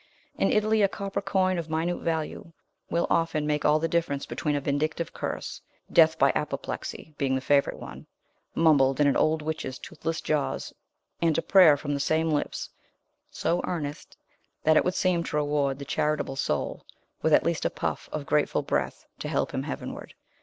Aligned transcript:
In 0.35 0.51
Italy 0.51 0.81
a 0.81 0.87
copper 0.87 1.21
coin 1.21 1.59
of 1.59 1.69
minute 1.69 1.99
value 2.01 2.53
will 2.89 3.05
often 3.11 3.45
make 3.45 3.63
all 3.63 3.77
the 3.77 3.87
difference 3.87 4.25
between 4.25 4.55
a 4.55 4.59
vindictive 4.59 5.13
curse 5.13 5.61
death 5.93 6.17
by 6.17 6.31
apoplexy 6.33 7.13
being 7.19 7.35
the 7.35 7.39
favorite 7.39 7.77
one 7.79 8.07
mumbled 8.55 8.99
in 8.99 9.05
an 9.05 9.15
old 9.15 9.43
witch's 9.43 9.77
toothless 9.77 10.19
jaws, 10.19 10.73
and 11.21 11.37
a 11.37 11.43
prayer 11.43 11.77
from 11.77 11.93
the 11.93 11.99
same 11.99 12.31
lips, 12.31 12.67
so 13.29 13.61
earnest 13.63 14.17
that 14.63 14.75
it 14.75 14.83
would 14.83 14.95
seem 14.95 15.23
to 15.25 15.35
reward 15.35 15.77
the 15.77 15.85
charitable 15.85 16.35
soul 16.35 16.83
with 17.21 17.31
at 17.31 17.45
least 17.45 17.63
a 17.63 17.69
puff 17.69 18.09
of 18.11 18.25
grateful 18.25 18.63
breath 18.63 19.05
to 19.19 19.27
help 19.27 19.51
him 19.53 19.61
heavenward. 19.61 20.15